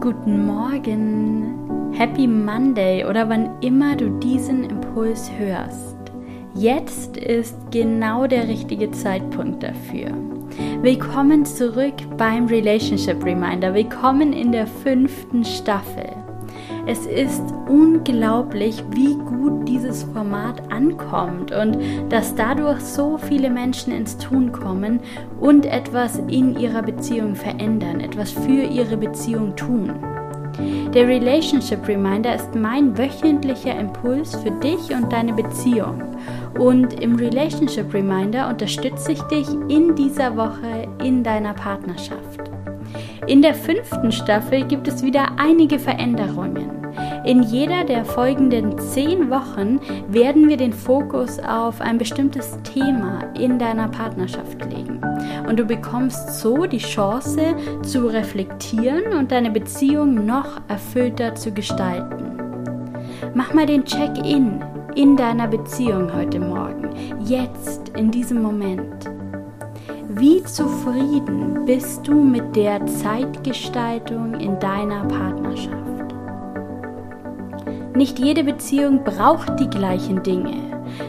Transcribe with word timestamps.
Guten 0.00 0.46
Morgen, 0.46 1.92
Happy 1.92 2.28
Monday 2.28 3.04
oder 3.04 3.28
wann 3.28 3.60
immer 3.60 3.96
du 3.96 4.10
diesen 4.20 4.62
Impuls 4.62 5.28
hörst. 5.36 5.96
Jetzt 6.54 7.16
ist 7.16 7.56
genau 7.72 8.28
der 8.28 8.46
richtige 8.46 8.92
Zeitpunkt 8.92 9.64
dafür. 9.64 10.12
Willkommen 10.82 11.44
zurück 11.44 11.94
beim 12.16 12.46
Relationship 12.46 13.24
Reminder. 13.24 13.74
Willkommen 13.74 14.32
in 14.32 14.52
der 14.52 14.68
fünften 14.68 15.44
Staffel. 15.44 16.27
Es 16.86 17.06
ist 17.06 17.42
unglaublich, 17.68 18.82
wie 18.90 19.14
gut 19.14 19.68
dieses 19.68 20.04
Format 20.04 20.72
ankommt 20.72 21.52
und 21.52 21.78
dass 22.08 22.34
dadurch 22.34 22.80
so 22.80 23.18
viele 23.18 23.50
Menschen 23.50 23.92
ins 23.92 24.16
Tun 24.16 24.52
kommen 24.52 25.00
und 25.40 25.66
etwas 25.66 26.18
in 26.28 26.58
ihrer 26.58 26.82
Beziehung 26.82 27.34
verändern, 27.34 28.00
etwas 28.00 28.30
für 28.30 28.62
ihre 28.62 28.96
Beziehung 28.96 29.54
tun. 29.56 29.92
Der 30.92 31.06
Relationship 31.06 31.86
Reminder 31.86 32.34
ist 32.34 32.54
mein 32.54 32.96
wöchentlicher 32.96 33.78
Impuls 33.78 34.34
für 34.36 34.50
dich 34.50 34.90
und 34.90 35.12
deine 35.12 35.32
Beziehung. 35.32 36.02
Und 36.58 37.00
im 37.00 37.14
Relationship 37.14 37.92
Reminder 37.94 38.48
unterstütze 38.48 39.12
ich 39.12 39.22
dich 39.24 39.48
in 39.68 39.94
dieser 39.94 40.36
Woche 40.36 40.88
in 41.04 41.22
deiner 41.22 41.54
Partnerschaft. 41.54 42.47
In 43.28 43.42
der 43.42 43.52
fünften 43.52 44.10
Staffel 44.10 44.64
gibt 44.64 44.88
es 44.88 45.02
wieder 45.02 45.32
einige 45.36 45.78
Veränderungen. 45.78 46.70
In 47.26 47.42
jeder 47.42 47.84
der 47.84 48.06
folgenden 48.06 48.78
zehn 48.78 49.28
Wochen 49.28 49.80
werden 50.08 50.48
wir 50.48 50.56
den 50.56 50.72
Fokus 50.72 51.38
auf 51.38 51.82
ein 51.82 51.98
bestimmtes 51.98 52.56
Thema 52.62 53.20
in 53.38 53.58
deiner 53.58 53.88
Partnerschaft 53.88 54.64
legen. 54.64 55.02
Und 55.46 55.58
du 55.58 55.66
bekommst 55.66 56.40
so 56.40 56.64
die 56.64 56.78
Chance 56.78 57.54
zu 57.82 58.06
reflektieren 58.06 59.12
und 59.12 59.30
deine 59.30 59.50
Beziehung 59.50 60.24
noch 60.24 60.62
erfüllter 60.68 61.34
zu 61.34 61.52
gestalten. 61.52 62.38
Mach 63.34 63.52
mal 63.52 63.66
den 63.66 63.84
Check-in 63.84 64.64
in 64.94 65.16
deiner 65.18 65.48
Beziehung 65.48 66.14
heute 66.14 66.40
Morgen, 66.40 66.88
jetzt, 67.20 67.90
in 67.90 68.10
diesem 68.10 68.40
Moment. 68.40 69.17
Wie 70.18 70.42
zufrieden 70.42 71.64
bist 71.64 72.08
du 72.08 72.14
mit 72.14 72.56
der 72.56 72.84
Zeitgestaltung 72.86 74.34
in 74.34 74.58
deiner 74.58 75.04
Partnerschaft? 75.04 76.12
Nicht 77.94 78.18
jede 78.18 78.42
Beziehung 78.42 79.04
braucht 79.04 79.60
die 79.60 79.70
gleichen 79.70 80.20
Dinge. 80.24 80.56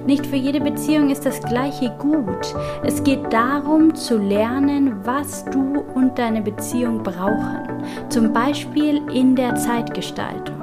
Nicht 0.05 0.27
für 0.27 0.35
jede 0.35 0.61
Beziehung 0.61 1.09
ist 1.09 1.25
das 1.25 1.41
gleiche 1.41 1.89
gut. 1.97 2.53
Es 2.83 3.03
geht 3.03 3.33
darum 3.33 3.95
zu 3.95 4.19
lernen, 4.19 4.97
was 5.03 5.43
du 5.45 5.83
und 5.95 6.19
deine 6.19 6.43
Beziehung 6.43 7.01
brauchen. 7.01 7.83
Zum 8.09 8.31
Beispiel 8.31 9.01
in 9.11 9.35
der 9.35 9.55
Zeitgestaltung. 9.55 10.58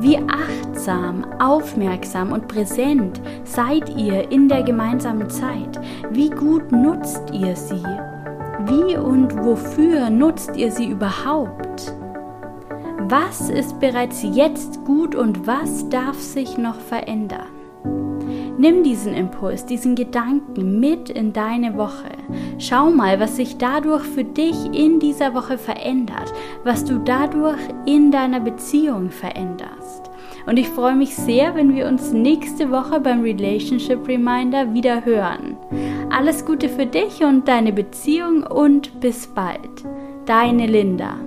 Wie 0.00 0.18
achtsam, 0.18 1.24
aufmerksam 1.38 2.32
und 2.32 2.48
präsent 2.48 3.20
seid 3.44 3.88
ihr 3.96 4.30
in 4.30 4.48
der 4.48 4.62
gemeinsamen 4.62 5.30
Zeit? 5.30 5.80
Wie 6.10 6.30
gut 6.30 6.72
nutzt 6.72 7.30
ihr 7.32 7.54
sie? 7.54 7.82
Wie 8.66 8.96
und 8.96 9.36
wofür 9.44 10.10
nutzt 10.10 10.56
ihr 10.56 10.72
sie 10.72 10.86
überhaupt? 10.86 11.94
Was 13.08 13.50
ist 13.50 13.78
bereits 13.80 14.22
jetzt 14.22 14.84
gut 14.84 15.14
und 15.14 15.46
was 15.46 15.88
darf 15.90 16.18
sich 16.20 16.58
noch 16.58 16.80
verändern? 16.80 17.53
Nimm 18.64 18.82
diesen 18.82 19.12
Impuls, 19.12 19.66
diesen 19.66 19.94
Gedanken 19.94 20.80
mit 20.80 21.10
in 21.10 21.34
deine 21.34 21.76
Woche. 21.76 22.08
Schau 22.56 22.90
mal, 22.90 23.20
was 23.20 23.36
sich 23.36 23.58
dadurch 23.58 24.02
für 24.04 24.24
dich 24.24 24.56
in 24.72 25.00
dieser 25.00 25.34
Woche 25.34 25.58
verändert, 25.58 26.32
was 26.64 26.82
du 26.82 26.98
dadurch 26.98 27.60
in 27.84 28.10
deiner 28.10 28.40
Beziehung 28.40 29.10
veränderst. 29.10 30.08
Und 30.46 30.56
ich 30.56 30.70
freue 30.70 30.96
mich 30.96 31.14
sehr, 31.14 31.54
wenn 31.54 31.74
wir 31.74 31.86
uns 31.86 32.14
nächste 32.14 32.70
Woche 32.70 33.00
beim 33.00 33.20
Relationship 33.20 34.08
Reminder 34.08 34.72
wieder 34.72 35.04
hören. 35.04 35.58
Alles 36.08 36.46
Gute 36.46 36.70
für 36.70 36.86
dich 36.86 37.22
und 37.22 37.46
deine 37.46 37.70
Beziehung 37.74 38.44
und 38.44 38.98
bis 38.98 39.26
bald. 39.26 39.84
Deine 40.24 40.66
Linda. 40.66 41.18